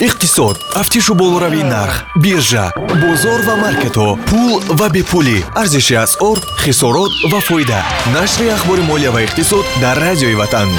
иқтисод. 0.00 0.56
Тафтишу 0.72 1.14
болоравии 1.14 1.62
нарх 1.62 2.06
биржа 2.16 2.72
бозор 3.02 3.40
ва 3.46 3.54
маркетҳо 3.64 4.16
пул 4.28 4.60
ва 4.78 4.88
бепулӣ. 4.88 5.38
Арзиши 5.54 5.94
асъор 5.94 6.38
хисорот 6.62 7.12
ва 7.30 7.40
фоида. 7.40 7.80
Нашри 8.14 8.48
ахбори 8.48 8.80
молия 8.80 9.10
ва 9.12 9.20
иқтисод 9.26 9.64
дар 9.80 9.96
радиои 9.98 10.34
ватан. 10.34 10.70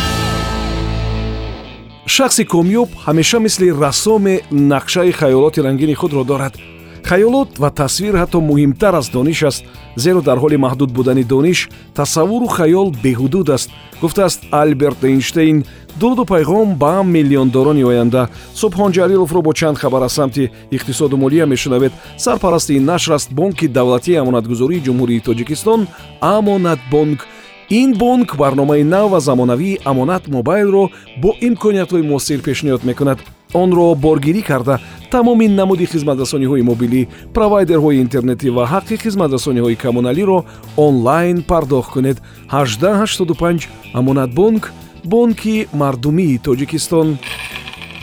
Шахси 2.05 2.43
комёб 2.45 2.89
ҳамеша 3.05 3.39
мисли 3.39 3.69
рассоме 3.81 4.41
нақшаи 4.51 5.11
хаёлоти 5.11 5.59
рангини 5.61 5.93
худро 5.93 6.23
дорад. 6.23 6.55
Хаёлот 7.03 7.59
ва 7.59 7.69
тасвир 7.69 8.15
ҳатто 8.15 8.39
муҳимтар 8.49 8.93
аз 8.95 9.09
дониш 9.09 9.43
аст 9.43 9.63
зеро 9.95 10.21
дар 10.21 10.37
ҳоли 10.37 10.57
маҳдуд 10.57 10.91
будани 10.91 11.23
дониш 11.23 11.69
тасаввуру 11.95 12.47
хаёл 12.47 12.87
беҳудуд 13.03 13.49
аст 13.49 13.69
гуфтааст 14.01 14.41
алберт 14.51 15.03
эйнштейн 15.03 15.65
дуруду 15.99 16.23
пайғом 16.25 16.75
ба 16.75 17.03
миллиондорони 17.03 17.83
оянда. 17.83 18.29
Субҳон 18.55 18.91
ҷалиловро 18.91 19.41
бо 19.41 19.53
чанд 19.53 19.77
хабар 19.77 20.03
аз 20.03 20.13
самти 20.13 20.51
иқтисоду 20.71 21.17
молия 21.17 21.45
мешунавед. 21.45 21.93
Сарпарасти 22.17 22.73
ин 22.77 22.85
нашр 22.85 23.13
аст 23.13 23.31
бонки 23.31 23.67
давлатии 23.67 24.15
амонатгузории 24.15 24.83
ҷумҳурии 24.85 25.23
тоҷикистон 25.27 25.87
амонатбонк. 26.21 27.27
Ин 27.69 27.93
бонк 27.93 28.35
барномаи 28.35 28.83
нав 28.83 29.11
ва 29.11 29.19
замонавии 29.19 29.79
амонат 29.85 30.27
мобайлро 30.27 30.89
бо 31.21 31.29
имкониятҳои 31.41 32.01
муосир 32.01 32.39
пешниҳод 32.41 32.83
мекунад. 32.83 33.19
Онро 33.53 33.95
боргирӣ 33.95 34.41
карда. 34.41 34.79
Тамоми 35.11 35.47
намуди 35.47 35.85
хизматрасониҳои 35.85 36.67
мобилӣ 36.69 37.07
провайдерҳои 37.35 38.01
интернетӣ 38.05 38.49
ва 38.55 38.63
ҳаққи 38.73 38.95
хизматрасониҳои 39.03 39.75
коммуналиро 39.75 40.45
онлайн 40.77 41.37
пардохт 41.49 41.91
кунед. 41.93 42.17
1885 42.51 43.69
амонатбонк 43.93 44.71
бонки 45.03 45.67
мардумии 45.73 46.37
тоҷикистон. 46.37 47.17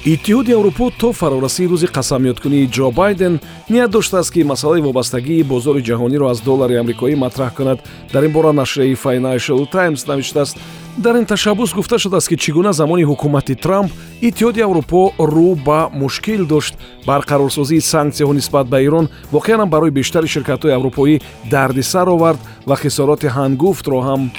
Иттиҳоди 0.04 0.52
аврупо 0.52 0.90
то 1.00 1.12
фарорасии 1.12 1.68
рӯзи 1.72 1.88
қасамёткунии 1.96 2.70
ҷо 2.76 2.90
байден 2.92 3.40
ният 3.68 3.90
доштааст 3.90 4.32
ки 4.32 4.42
масъалаи 4.42 4.80
вобастагии 4.80 5.42
бозори 5.42 5.82
ҷаҳониро 5.82 6.30
аз 6.30 6.40
доллари 6.40 6.78
амрикоӣ 6.82 7.14
матраҳ 7.16 7.50
кунад. 7.56 7.78
Дар 8.12 8.22
ин 8.24 8.32
бора 8.32 8.52
нашраи 8.52 8.94
financial 8.94 9.60
times 9.76 10.06
навиштааст 10.08 10.56
дар 10.96 11.16
ин 11.16 11.26
ташаббус 11.26 11.74
гуфта 11.74 11.98
шудааст 11.98 12.28
ки 12.28 12.36
чӣ 12.36 12.52
гуна 12.52 12.72
замони 12.72 13.04
ҳукумати 13.04 13.54
трамп 13.64 13.90
иттиҳоди 14.22 14.60
аврупо 14.62 15.12
рӯ 15.18 15.64
ба 15.66 15.90
мушкил 15.92 16.46
дошт. 16.46 16.74
Барқарорсозии 17.06 17.80
санксияҳо 17.92 18.32
нисбат 18.32 18.66
ба 18.68 18.80
ирон 18.80 19.08
воқеан 19.32 19.68
барои 19.68 19.90
бештари 19.90 20.28
ширкатҳои 20.34 20.76
аврупоӣ 20.78 21.20
дардисар 21.50 22.08
овард 22.08 22.40
ва 22.66 22.76
хисороти 22.76 23.26
ҳангуфтро 23.26 23.98
ҳам 24.08 24.30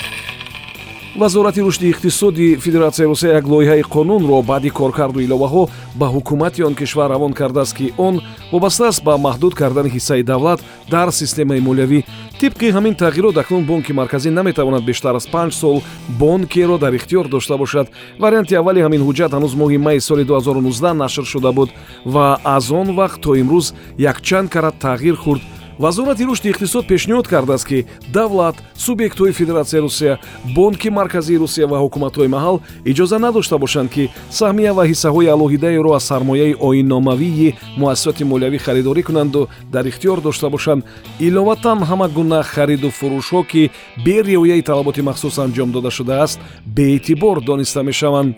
вазорати 1.19 1.61
рушди 1.61 1.91
иқтисоди 1.91 2.55
федератсияи 2.55 3.07
русия 3.07 3.33
як 3.33 3.45
лоиҳаи 3.45 3.83
қонунро 3.83 4.41
баъди 4.45 4.69
коркарду 4.69 5.19
иловаҳо 5.19 5.69
ба 5.95 6.05
ҳукумати 6.07 6.63
он 6.63 6.75
кишвар 6.75 7.09
равон 7.09 7.33
кардааст 7.33 7.75
ки 7.77 7.93
он 7.97 8.21
вобаста 8.51 8.87
аст 8.87 9.03
ба 9.03 9.17
маҳдуд 9.17 9.53
кардани 9.53 9.89
ҳиссаи 9.89 10.23
давлат 10.23 10.59
дар 10.89 11.11
системаи 11.11 11.59
молиявӣ. 11.59 12.03
Тибқи 12.39 12.71
ҳамин 12.71 12.95
тағйирот 12.95 13.37
акнун 13.37 13.65
бонки 13.65 13.91
марказӣ 13.91 14.29
наметавонад 14.31 14.83
бештар 14.85 15.15
аз 15.15 15.27
панҷ 15.27 15.53
сол 15.53 15.81
бонкеро 16.19 16.77
дар 16.77 16.93
ихтиёр 16.93 17.27
дошта 17.27 17.57
бошад. 17.57 17.87
Варианти 18.19 18.55
аввали 18.55 18.79
ҳамин 18.79 19.01
ҳуҷҷат 19.07 19.31
ҳанӯз 19.31 19.53
моҳи 19.55 19.77
майи 19.77 19.99
соли 19.99 20.23
2019 20.23 20.93
нашр 20.93 21.25
шуда 21.25 21.51
буд 21.51 21.69
ва 22.05 22.39
аз 22.43 22.71
он 22.71 22.87
вақт 22.95 23.19
то 23.21 23.35
имрӯз 23.35 23.73
якчанд 23.97 24.49
карат 24.49 24.75
тағйир 24.79 25.15
хӯрд 25.23 25.41
вазорати 25.79 26.23
рушди 26.25 26.49
иқтисод 26.51 26.87
пешниҳод 26.87 27.27
кардааст 27.27 27.65
ки 27.65 27.85
давлат 28.13 28.55
субъектҳои 28.75 29.31
федератсияи 29.31 29.81
русия 29.81 30.19
бонки 30.55 30.89
марказии 30.89 31.37
русия 31.37 31.67
ва 31.67 31.77
ҳукуматҳои 31.79 32.27
маҳал 32.27 32.59
иҷоза 32.85 33.17
надошта 33.19 33.57
бошанд 33.57 33.89
ки 33.89 34.09
саҳмия 34.29 34.73
ва 34.73 34.83
ҳиссаҳои 34.89 35.31
алоҳидаеро 35.35 35.91
аз 35.95 36.03
сармояи 36.03 36.55
оинномавии 36.59 37.55
муассисоти 37.77 38.23
молиявӣ 38.23 38.59
харидорӣ 38.65 39.03
кунанду 39.03 39.47
дар 39.73 39.85
ихтиёр 39.91 40.19
дошта 40.21 40.49
бошанд. 40.49 40.83
Иловатан 41.19 41.79
ҳама 41.89 42.07
гуна 42.17 42.43
хариду 42.43 42.89
фурӯшҳо 42.99 43.41
ки 43.51 43.71
бе 44.05 44.15
риояи 44.23 44.61
талаботи 44.61 45.01
махсус 45.01 45.39
анҷом 45.39 45.71
дода 45.71 45.91
шудааст 45.91 46.39
беэътибор 46.75 47.37
дониста 47.41 47.83
мешаванд 47.83 48.35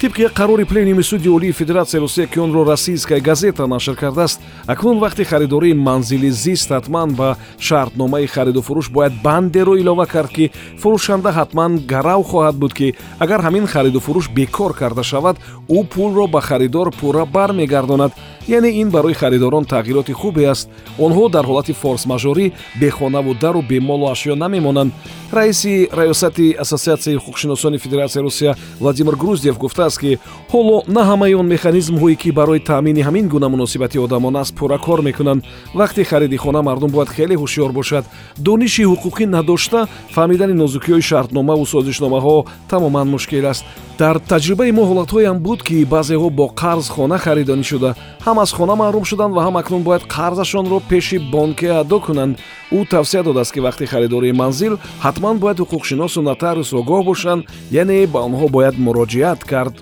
тибқи 0.00 0.28
қарори 0.32 0.64
пленуми 0.64 1.02
суди 1.02 1.28
олии 1.28 1.52
федератсияи 1.52 2.00
русия 2.00 2.26
ки 2.26 2.38
онро 2.38 2.64
российская 2.64 3.20
газета 3.20 3.66
нашр 3.66 3.94
кардааст 3.94 4.40
акнун 4.66 4.98
вақти 4.98 5.24
харидории 5.24 5.74
манзили 5.74 6.30
зист 6.30 6.70
ҳатман 6.70 7.14
ба 7.14 7.36
шартномаи 7.58 8.26
хариду 8.26 8.62
фурӯш 8.62 8.88
бояд 8.90 9.12
бандеро 9.22 9.76
илова 9.76 10.06
кард 10.06 10.30
ки 10.30 10.52
фурӯшанда 10.82 11.30
ҳатман 11.38 11.84
гарав 11.86 12.22
хоҳад 12.30 12.56
буд 12.56 12.72
ки 12.72 12.94
агар 13.18 13.40
ҳамин 13.42 13.66
хариду 13.66 14.00
фурӯш 14.00 14.30
бекор 14.30 14.72
карда 14.72 15.02
шавад 15.02 15.36
ӯ 15.68 15.84
пулро 15.84 16.26
ба 16.26 16.40
харидор 16.40 16.90
пурра 17.00 17.26
бармегардонад. 17.26 18.12
Яъне 18.48 18.70
ин 18.80 18.90
барои 18.90 19.12
харидорон 19.12 19.64
тағйироти 19.64 20.12
хубе 20.12 20.48
аст. 20.48 20.68
Онҳо 20.98 21.28
дар 21.30 21.44
ҳолати 21.44 21.72
форсмажорӣ 21.72 22.52
бехонаву 22.80 23.34
дару 23.34 23.62
бемолу 23.62 24.06
ашё 24.10 24.34
намемонанд. 24.34 24.92
Раиси 25.32 25.88
раёсати 25.92 26.56
ассотсиатсияи 26.58 27.18
ҳуқуқшиносони 27.18 27.78
федератсияи 27.78 28.24
русия 28.24 28.56
владимир 28.80 29.14
груздев 29.14 29.58
гуфтааст 29.58 29.89
аст 29.90 29.98
ки 30.02 30.12
ҳоло 30.52 30.76
на 30.96 31.02
ҳамаи 31.10 31.34
он 31.40 31.46
механизмҳое 31.54 32.16
ки 32.22 32.30
барои 32.38 32.60
таъмини 32.70 33.02
ҳамин 33.08 33.26
гуна 33.34 33.48
муносибати 33.54 33.98
одамон 34.06 34.34
аст 34.42 34.52
пурра 34.58 34.78
кор 34.86 35.00
мекунанд. 35.08 35.44
Вақти 35.80 36.02
хариди 36.10 36.36
хона 36.44 36.60
мардум 36.62 36.90
бояд 36.90 37.10
хеле 37.16 37.34
ҳушёр 37.42 37.70
бошад. 37.78 38.04
дониши 38.46 38.82
ҳуқуқӣ 38.90 39.24
надошта 39.36 39.80
фаҳмидани 40.14 40.54
нозукиҳои 40.62 41.02
шартномаву 41.10 41.64
созишномаҳо 41.74 42.36
тамоман 42.70 43.06
мушкил 43.14 43.46
аст 43.52 43.64
дар 44.00 44.16
таҷрибаи 44.32 44.72
мо 44.78 44.84
ҳолатҳоям 44.90 45.38
буд 45.46 45.60
ки 45.66 45.76
баъзеҳо 45.92 46.28
бо 46.38 46.46
қарз 46.62 46.86
хона 46.94 47.18
харидонӣ 47.24 47.64
шуда. 47.70 47.90
Ҳам 48.26 48.36
аз 48.44 48.50
хона 48.56 48.74
маҳрум 48.82 49.04
шуданд 49.10 49.32
ва 49.34 49.42
ҳам 49.46 49.56
акнун 49.60 49.82
бояд 49.88 50.04
қарзашонро 50.14 50.78
пеши 50.90 51.18
бонке 51.32 51.68
адо 51.82 51.98
кунанд. 52.06 52.34
Ӯ 52.76 52.80
тавсия 52.92 53.22
додааст 53.28 53.52
ки 53.54 53.60
вақти 53.66 53.84
харидории 53.92 54.38
манзил 54.42 54.74
ҳатман 55.04 55.36
бояд 55.42 55.58
ҳуқуқшиносу 55.62 56.20
нотариус 56.28 56.70
огоҳ 56.80 57.00
бошанд 57.10 57.42
яъне 57.82 58.06
ба 58.12 58.18
онҳо 58.28 58.46
бояд 58.56 58.76
муроҷиат 58.86 59.40
кард 59.50 59.74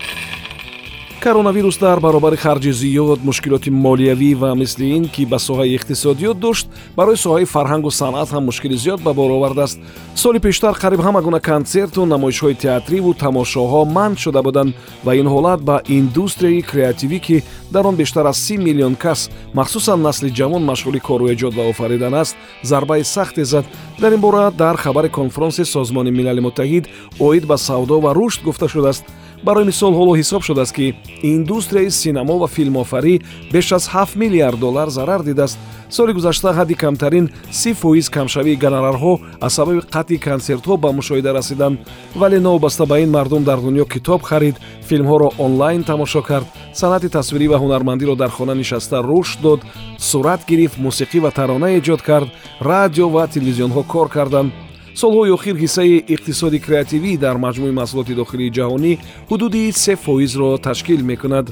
коронавирус 1.21 1.79
дар 1.79 2.01
баробари 2.01 2.37
харҷи 2.37 2.73
зиёд 2.73 3.21
мушкилоти 3.25 3.71
молиявӣ 3.71 4.35
ва 4.35 4.55
мисли 4.55 4.87
ин 4.97 5.09
ки 5.09 5.25
ба 5.27 5.39
соҳаи 5.39 5.77
иқтисодиёт 5.77 6.39
дошт 6.39 6.67
барои 6.97 7.17
соҳаи 7.17 7.45
фарҳангу 7.45 7.91
санъат 7.91 8.29
ҳам 8.31 8.45
мушкили 8.45 8.77
зиёд 8.77 9.01
ба 9.03 9.13
бор 9.13 9.31
овардааст. 9.31 9.79
Соли 10.15 10.39
пештар 10.39 10.75
қариб 10.83 11.01
ҳама 11.07 11.21
гуна 11.23 11.41
консерту 11.41 12.07
намоишҳои 12.07 12.55
театриву 12.55 13.15
тамошоҳо 13.15 13.85
манъ 13.97 14.17
шуда 14.17 14.43
буданд 14.43 14.75
ва 15.05 15.13
ин 15.21 15.27
ҳолат 15.35 15.61
ба 15.69 15.77
индустрияи 15.89 16.63
креативӣ 16.71 17.19
ки 17.27 17.43
дар 17.73 17.85
он 17.87 17.97
бештар 17.97 18.27
аз 18.27 18.39
си 18.39 18.57
миллион 18.57 18.95
кас 18.95 19.31
махсусан 19.55 20.03
насли 20.03 20.31
ҷавон 20.39 20.63
машғули 20.71 21.01
кору 21.01 21.27
эҷод 21.35 21.55
ва 21.55 21.69
офаридан 21.71 22.15
аст 22.15 22.37
зарбаи 22.63 23.05
сахте 23.05 23.45
зад 23.45 23.65
дар 24.01 24.13
ин 24.13 24.21
бора 24.21 24.51
дар 24.51 24.77
хабари 24.77 25.09
конфронси 25.09 25.65
созмони 25.65 26.11
милали 26.11 26.41
муттаҳид 26.41 26.85
оид 27.21 27.45
ба 27.47 27.57
савдо 27.59 28.01
ва 28.01 28.15
рушд 28.15 28.41
гуфта 28.45 28.69
шудааст 28.69 29.05
барои 29.45 29.65
мисол 29.65 29.93
ҳоло 29.99 30.13
ҳисоб 30.21 30.43
шудааст 30.43 30.75
ки 30.77 30.95
индустрияи 31.23 31.91
синамо 31.91 32.39
ва 32.39 32.49
филмофарӣ 32.57 33.15
беш 33.53 33.73
аз 33.73 33.85
7 33.89 34.17
миллиард 34.17 34.59
доллар 34.59 34.89
зарар 34.89 35.23
дидааст. 35.23 35.59
Соли 35.91 36.13
гузашта 36.13 36.53
ҳадди 36.53 36.75
камтарин 36.75 37.31
си 37.51 37.75
фоиз 37.75 38.09
камшавии 38.11 38.61
гонорарҳо 38.65 39.13
аз 39.41 39.53
сабаби 39.55 39.81
қатъи 39.95 40.19
консертҳо 40.27 40.77
ба 40.77 40.89
мушоҳида 40.99 41.31
расиданд 41.35 41.79
вале 42.21 42.41
новобаста 42.41 42.87
ба 42.87 43.01
ин 43.01 43.11
мардум 43.11 43.43
дар 43.45 43.59
дунё 43.59 43.85
китоб 43.95 44.23
харид 44.23 44.57
филмҳоро 44.89 45.29
онлайн 45.39 45.83
тамошо 45.85 46.23
кард 46.23 46.47
санъати 46.81 47.09
тасвирӣ 47.09 47.47
ва 47.49 47.59
ҳунармандиро 47.63 48.15
дар 48.17 48.31
хона 48.31 48.55
нишаста 48.55 49.03
рушд 49.03 49.41
дод 49.41 49.61
сурат 49.99 50.41
гирифт 50.49 50.77
мусиқӣ 50.87 51.19
ва 51.21 51.31
тарона 51.31 51.69
эҷод 51.79 52.01
кард 52.03 52.29
радио 52.61 53.09
ва 53.09 53.25
телевизионҳо 53.35 53.83
кор 53.93 54.09
карданд 54.17 54.53
солҳои 55.01 55.31
охир 55.37 55.57
ҳиссаи 55.63 55.97
иқтисоди 56.15 56.59
креативӣ 56.67 57.13
дар 57.25 57.37
маҷмӯи 57.45 57.73
маҳсулоти 57.81 58.19
дохилии 58.21 58.55
ҷаҳонӣ 58.59 58.93
ҳудуди 59.31 59.63
се 59.83 59.95
фоизро 60.05 60.51
ташкил 60.67 61.01
мекунад. 61.11 61.47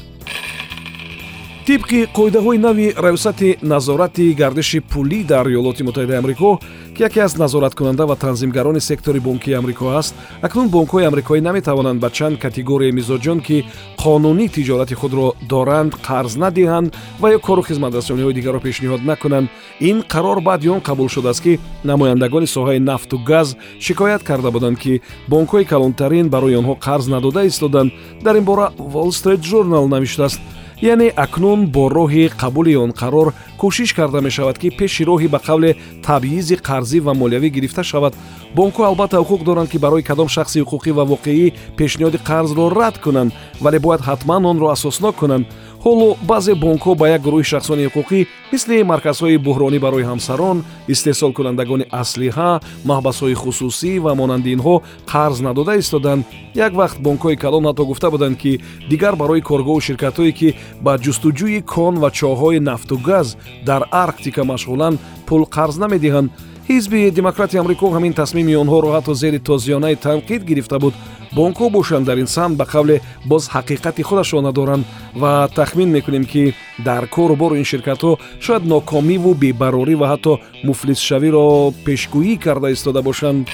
Тибқи 1.67 2.01
қоидаҳои 2.19 2.59
нави 2.67 2.87
раёсати 3.07 3.49
назорати 3.73 4.27
гардиши 4.41 4.79
пулӣ 4.91 5.21
дар 5.33 5.47
иёлоти 5.55 5.83
муттаҳидаи 5.89 6.21
амрико 6.23 6.51
ки 6.97 7.03
яке 7.03 7.21
аз 7.21 7.37
назораткунанда 7.37 8.07
ва 8.07 8.17
танзимгарони 8.17 8.81
сектори 8.81 9.21
бонкии 9.21 9.53
амрико 9.53 9.89
аст 9.89 10.15
акнун 10.43 10.69
бонкҳои 10.69 11.05
амрикоӣ 11.05 11.41
наметавонанд 11.41 12.01
ба 12.01 12.11
чанд 12.11 12.39
категорияи 12.39 12.93
мизоҷон 12.93 13.41
ки 13.41 13.65
қонунӣ 14.03 14.49
тиҷорати 14.57 14.95
худро 14.95 15.35
доранд 15.49 15.93
қарз 16.09 16.33
надиҳанд 16.45 16.95
ва 17.21 17.29
ё 17.37 17.39
кору 17.39 17.63
хизматрасониҳои 17.63 18.35
дигарро 18.39 18.61
пешниҳод 18.61 19.03
накунанд. 19.05 19.49
Ин 19.81 19.99
қарор 20.13 20.41
баъди 20.41 20.69
он 20.69 20.81
қабул 20.81 21.09
шудааст 21.09 21.43
ки 21.43 21.61
намояндагони 21.85 22.47
соҳаи 22.47 22.79
нафту 22.79 23.19
газ 23.19 23.57
шикоят 23.81 24.23
карда 24.23 24.51
буданд 24.51 24.79
ки 24.79 25.03
бонкҳои 25.29 25.65
калонтарин 25.65 26.29
барои 26.29 26.57
онҳо 26.61 26.75
қарз 26.87 27.09
надода 27.09 27.45
истоданд. 27.47 27.93
Дар 28.25 28.37
ин 28.37 28.45
бора 28.45 28.73
wall 28.79 29.11
street 29.19 29.43
journal 29.51 29.85
навиштааст 29.89 30.41
яъне 30.83 31.13
акнун 31.17 31.67
бо 31.67 31.89
роҳи 31.89 32.29
қабули 32.29 32.77
он 32.77 32.93
қарор 32.93 33.33
кӯшиш 33.61 33.95
карда 33.95 34.21
мешавад 34.21 34.59
ки 34.59 34.71
пеши 34.71 35.05
роҳи 35.05 35.29
ба 35.29 35.39
қавле 35.39 35.77
табъизи 36.03 36.57
қарзӣ 36.57 37.01
ва 37.01 37.15
молиявӣ 37.15 37.49
гирифта 37.51 37.83
шавад. 37.85 38.15
Бонкҳо 38.55 38.85
албатта 38.85 39.17
ҳуқуқ 39.17 39.45
доранд 39.45 39.71
ки 39.71 39.79
барои 39.79 40.03
кадом 40.03 40.29
шахси 40.29 40.61
ҳуқуқӣ 40.61 40.91
ва 40.93 41.05
воқеӣ 41.13 41.53
пешниҳоди 41.79 42.19
қарзро 42.29 42.65
рад 42.77 42.99
кунанд 42.99 43.33
вале 43.61 43.79
бояд 43.79 44.01
ҳатман 44.01 44.45
онро 44.45 44.69
асоснок 44.71 45.17
кунанд 45.17 45.47
ҳоло 45.87 46.09
баъзе 46.31 46.55
бонкҳо 46.65 46.93
ба 47.01 47.07
як 47.17 47.21
гурӯҳи 47.27 47.51
шахсони 47.53 47.87
ҳуқуқӣ 47.87 48.21
мисли 48.53 48.77
марказҳои 48.93 49.43
буҳронӣ 49.47 49.79
барои 49.87 50.09
ҳамсарон 50.11 50.59
истеҳсолкунандагони 50.95 51.87
аслиҳа 52.03 52.51
маҳбасҳои 52.91 53.37
хусусӣ 53.43 53.93
ва 54.05 54.13
монанди 54.21 54.51
инҳо 54.57 54.77
қарз 55.13 55.37
надода 55.49 55.73
истоданд 55.83 56.23
як 56.67 56.73
вақт 56.81 56.99
бонкҳои 57.07 57.37
калон 57.45 57.65
ҳатто 57.69 57.83
гуфта 57.91 58.09
буданд 58.15 58.37
ки 58.43 58.53
дигар 58.91 59.15
барои 59.23 59.47
коргоҳу 59.51 59.85
ширкатҳое 59.89 60.33
ки 60.39 60.49
ба 60.85 60.93
ҷустуҷӯи 61.05 61.61
кон 61.75 61.95
ва 62.03 62.09
чоҳҳои 62.19 62.59
нафту 62.69 62.97
газ 63.09 63.27
дар 63.69 63.83
арктика 64.05 64.43
машғуланд 64.53 64.97
пул 65.29 65.43
қарз 65.57 65.75
намедиҳанд. 65.85 66.31
Ҳизби 66.71 67.01
демократии 67.19 67.59
амрико 67.63 67.87
ҳамин 67.97 68.13
тасмими 68.21 68.55
онҳоро 68.63 68.89
ҳатто 68.97 69.13
зери 69.23 69.39
тозиёнаи 69.51 69.97
танқид 70.07 70.43
гирифта 70.51 70.77
буд 70.83 70.95
бонкҳо 71.33 71.71
бошанд 71.71 72.07
дар 72.07 72.19
ин 72.19 72.27
самт 72.27 72.57
ба 72.57 72.65
қавле 72.65 73.01
боз 73.25 73.49
ҳақиқати 73.49 74.03
худашро 74.03 74.41
надоранд 74.41 74.85
ва 75.15 75.49
тахмин 75.55 75.91
мекунем 75.91 76.25
ки 76.25 76.55
дар 76.85 77.07
кору 77.07 77.37
бору 77.37 77.55
ин 77.57 77.65
ширкатҳо 77.65 78.19
шояд 78.41 78.65
нокомиву 78.65 79.35
бебарорӣ 79.35 79.95
ва 79.95 80.07
ҳатто 80.13 80.33
муфлисшавиро 80.65 81.73
пешгӯӣ 81.85 82.39
карда 82.45 82.69
истода 82.71 83.03
бошанд 83.03 83.49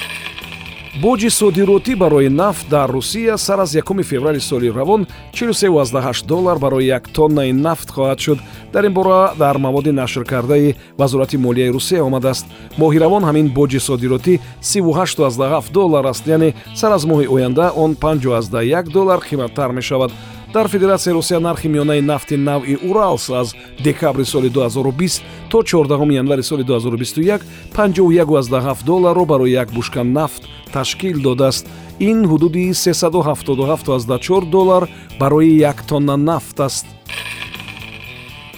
боҷи 1.00 1.30
содиротӣ 1.30 1.94
барои 1.96 2.28
нафт 2.28 2.68
дар 2.68 2.88
русия 2.92 3.38
сар 3.38 3.58
аз 3.58 3.74
1 3.74 4.02
феврали 4.02 4.40
соли 4.40 4.70
равон 4.70 5.06
43 5.32 6.26
доллар 6.26 6.58
барои 6.58 6.86
як 6.86 7.08
тоннаи 7.08 7.52
нафт 7.52 7.90
хоҳад 7.90 8.18
шуд. 8.20 8.38
Дар 8.72 8.84
ин 8.84 8.92
бора 8.92 9.32
дар 9.38 9.58
маводи 9.58 9.90
нашркардаи 9.90 10.74
вазорати 10.98 11.36
молияи 11.36 11.70
русия 11.70 12.04
омадааст. 12.04 12.46
Моҳи 12.78 13.00
равон 13.00 13.22
ҳамин 13.24 13.54
боҷи 13.54 13.78
содиротӣ 13.80 14.40
38 14.60 15.72
доллар 15.72 16.04
аст 16.04 16.26
яъне 16.26 16.54
сар 16.74 16.92
аз 16.92 17.04
моҳи 17.04 17.26
оянда 17.26 17.72
он 17.76 17.94
51 17.94 18.92
доллар 18.92 19.20
қиматтар 19.20 19.72
мешавад. 19.72 20.12
Дар 20.52 20.68
федератсияи 20.68 21.14
русия 21.14 21.40
нархи 21.40 21.68
миёнаи 21.68 22.00
нафти 22.02 22.36
навъи 22.36 22.76
уралс 22.88 23.30
аз 23.30 23.54
декабри 23.84 24.24
соли 24.24 24.50
2020 24.50 25.22
то 25.50 25.62
14 25.62 26.12
январи 26.12 26.42
соли 26.42 26.62
2021 26.62 27.40
51 27.74 28.84
долларро 28.84 29.24
барои 29.24 29.52
як 29.52 29.72
бушка 29.72 30.04
нафт 30.04 30.42
ташкил 30.72 31.20
додааст. 31.22 31.66
Ин 32.00 32.26
ҳудуди 32.30 32.72
377 32.72 34.50
доллар 34.50 34.88
барои 35.20 35.58
як 35.58 35.86
тонна 35.86 36.16
нафт 36.16 36.60
аст. 36.60 36.86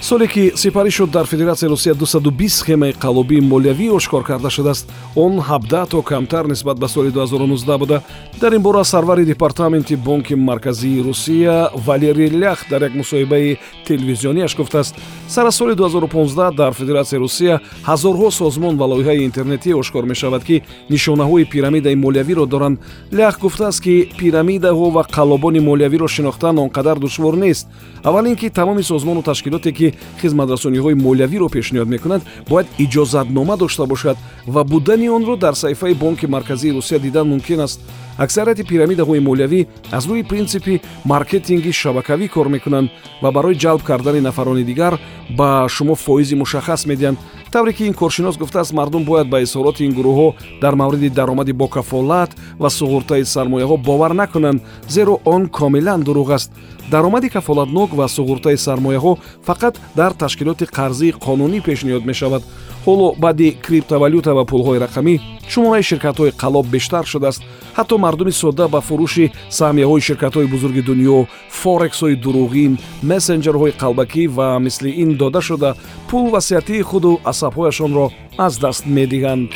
Соле 0.05 0.27
ки 0.27 0.51
сипарӣ 0.55 0.91
шуд 0.91 1.09
дар 1.11 1.25
федератсияи 1.25 1.69
русия 1.69 1.95
220 1.95 2.49
схемаи 2.49 2.93
қаллобии 2.93 3.41
молиявӣ 3.41 3.89
ошкор 3.89 4.23
карда 4.23 4.49
шудааст. 4.49 4.87
Он 5.15 5.39
17 5.41 5.89
то 5.89 6.01
камтар 6.03 6.45
нисбат 6.45 6.77
ба 6.77 6.87
соли 6.87 7.09
2019 7.09 7.79
буда. 7.79 8.03
Дар 8.39 8.53
ин 8.53 8.61
бора 8.61 8.83
сарвари 8.83 9.25
департаменти 9.25 9.95
бонки 9.95 10.35
марказии 10.35 11.01
русия 11.01 11.71
валерий 11.73 12.29
лях 12.29 12.65
дар 12.69 12.83
як 12.83 12.93
мусоҳибаи 12.93 13.57
телевизионияш 13.87 14.55
гуфтааст 14.55 14.95
сар 15.27 15.45
аз 15.45 15.55
соли 15.55 15.73
2015 15.73 16.55
дар 16.55 16.73
федератсияи 16.73 17.19
русия 17.19 17.59
ҳазорҳо 17.83 18.31
созмон 18.31 18.77
ва 18.77 18.85
лоиҳаи 18.85 19.25
интернетӣ 19.25 19.73
ошкор 19.73 20.03
мешавад 20.05 20.43
ки 20.43 20.61
нишонаҳои 20.89 21.45
пирамидаи 21.45 21.95
молиявиро 21.95 22.45
доранд. 22.45 22.79
Лях 23.13 23.39
гуфтааст 23.39 23.81
ки 23.83 24.09
пирамидаҳо 24.19 24.91
ва 24.91 25.03
қаллобони 25.15 25.59
молиявиро 25.59 26.07
шинохтан 26.07 26.59
он 26.59 26.69
қадар 26.69 26.99
душвор 26.99 27.35
нест. 27.35 27.67
Аввал 28.03 28.25
ин 28.25 28.35
ки 28.35 28.49
тамоми 28.49 28.83
созмону 28.83 29.21
ташкилоте 29.21 29.71
ки 29.71 29.93
хизматрасониҳои 30.21 30.93
молиявиро 30.93 31.47
пешниҳод 31.49 31.87
мекунанд 31.87 32.23
бояд 32.49 32.67
иҷозатнома 32.77 33.57
дошта 33.57 33.85
бошад 33.85 34.17
ва 34.47 34.63
будани 34.63 35.09
онро 35.09 35.35
дар 35.37 35.53
саҳифаи 35.53 35.93
бонки 35.93 36.25
марказии 36.25 36.71
русия 36.71 36.99
дидан 36.99 37.27
мумкин 37.27 37.59
аст 37.59 37.81
аксарияти 38.17 38.63
пирамидаҳои 38.63 39.19
молиявӣ 39.19 39.61
аз 39.91 40.03
рӯи 40.09 40.23
принсипи 40.31 40.81
маркетинги 41.05 41.71
шабакавӣ 41.81 42.27
кор 42.35 42.47
мекунанд 42.55 42.89
ва 43.23 43.31
барои 43.31 43.55
ҷалб 43.63 43.81
кардани 43.83 44.21
нафарони 44.21 44.63
дигар 44.63 44.93
ба 45.37 45.67
шумо 45.69 45.95
фоизи 45.95 46.35
мушаххас 46.35 46.85
медиҳанд. 46.85 47.17
Тавре 47.51 47.73
ки 47.73 47.83
ин 47.85 47.93
коршинос 47.93 48.37
гуфтааст 48.37 48.73
мардум 48.73 49.03
бояд 49.05 49.27
ба 49.29 49.41
изҳороти 49.41 49.85
ин 49.87 49.93
гурӯҳҳо 49.97 50.33
дар 50.61 50.75
мавриди 50.75 51.09
даромади 51.09 51.53
бокафолат 51.53 52.31
ва 52.59 52.69
суғуртаи 52.69 53.23
сармояҳо 53.23 53.77
бовар 53.77 54.11
накунанд 54.21 54.61
зеро 54.87 55.19
он 55.25 55.47
комилан 55.47 56.01
дурӯғ 56.03 56.33
аст. 56.33 56.51
Даромади 56.91 57.29
кафолатнок 57.29 57.93
ва 57.93 58.07
суғуртаи 58.07 58.57
сармояҳо 58.57 59.17
фақат 59.47 59.75
дар 59.95 60.11
ташкилоти 60.13 60.65
қарзии 60.65 61.15
қонунӣ 61.25 61.59
пешниҳод 61.67 62.05
мешавад 62.05 62.43
ҳоло 62.85 63.07
баъди 63.23 63.57
криптовалюта 63.65 64.31
ва 64.37 64.43
пулҳои 64.51 64.81
рақамӣ 64.85 65.15
шумораи 65.51 65.87
ширкатҳои 65.89 66.35
қалоб 66.41 66.65
бештар 66.75 67.05
шудааст. 67.11 67.41
Ҳатто 67.77 67.95
мардуми 68.05 68.33
содда 68.41 68.65
ба 68.73 68.79
фурӯши 68.87 69.25
саҳмияҳои 69.57 70.05
ширкатҳои 70.07 70.51
бузурги 70.53 70.81
дунё 70.89 71.17
форексҳои 71.59 72.15
дурӯғин 72.23 72.73
мессенҷерҳои 73.09 73.77
қалбакӣ 73.81 74.23
ва 74.37 74.47
мисли 74.65 74.89
ин 75.03 75.09
дода 75.21 75.41
шуда 75.47 75.69
пул 76.09 76.25
васиятии 76.35 76.87
худу 76.89 77.11
асабҳояшонро 77.31 78.05
аз 78.45 78.53
даст 78.63 78.83
медиҳанд 78.97 79.49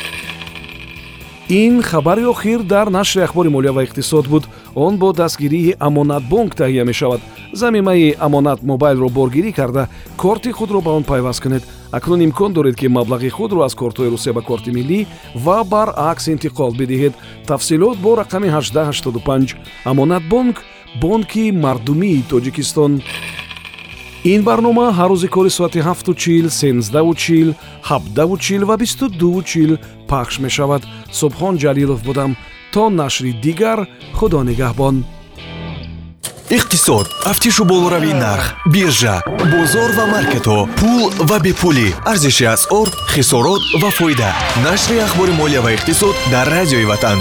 ин 1.50 1.82
хабари 1.82 2.24
охир 2.24 2.62
дар 2.62 2.90
нашри 2.90 3.22
ахбори 3.22 3.48
молия 3.48 3.72
ва 3.72 3.84
иқтисод 3.84 4.28
буд. 4.28 4.48
Он 4.74 4.98
бо 4.98 5.12
дастгирии 5.12 5.74
амонатбонк 5.80 6.54
таҳия 6.54 6.84
мешавад. 6.84 7.20
Замимаи 7.52 8.14
амонат 8.20 8.62
мобайлро 8.62 9.08
боргирӣ 9.08 9.52
карда 9.52 9.88
корти 10.16 10.52
худро 10.52 10.80
ба 10.80 10.90
он 10.90 11.02
пайваст 11.04 11.42
кунед. 11.42 11.64
Акнун 11.90 12.20
имкон 12.20 12.52
доред 12.52 12.76
ки 12.76 12.86
маблағи 12.86 13.30
худро 13.30 13.62
аз 13.62 13.74
кортҳои 13.74 14.10
русия 14.10 14.32
ба 14.32 14.42
корти 14.42 14.70
миллӣ 14.70 15.06
ва 15.34 15.64
баръакс 15.64 16.28
интиқол 16.28 16.72
бидиҳед. 16.78 17.14
Тафсилот 17.46 17.98
бо 17.98 18.14
рақами 18.14 18.48
1885 18.48 19.56
амонатбонк 19.84 20.62
бонки 21.00 21.50
мардумии 21.50 22.24
тоҷикистон 22.30 23.02
ин 24.24 24.42
барнома 24.42 24.86
ҳар 24.98 25.10
рӯзи 25.12 25.28
кори 25.28 25.50
соати 25.50 25.80
7чил 25.80 26.46
1сенздаучил 26.48 27.54
7давучил 27.88 28.64
ва 28.64 28.76
22чил 28.76 29.78
пахш 30.08 30.38
мешавад. 30.38 30.82
Субҳон 31.18 31.54
ҷалилов 31.62 32.00
будам. 32.08 32.36
То 32.72 32.90
нашри 32.90 33.32
дигар 33.44 33.78
худо 34.18 34.40
нигаҳбон. 34.50 34.96
Иқтисод. 36.56 37.06
Тафтишу 37.24 37.64
болоравии 37.64 38.20
нарх 38.24 38.46
биржа 38.74 39.16
бозор 39.52 39.90
ва 39.98 40.04
маркетҳо 40.14 40.58
пул 40.78 41.10
ва 41.28 41.38
бепулӣ. 41.44 41.88
Арзиши 42.10 42.44
асъор 42.54 42.88
хисорот 43.12 43.62
ва 43.82 43.90
фоида. 43.96 44.30
Нашри 44.66 44.98
ахбори 45.06 45.32
молия 45.40 45.60
ва 45.62 45.70
иқтисод 45.76 46.16
дар 46.32 46.46
радиои 46.56 46.84
ватан 46.84 47.20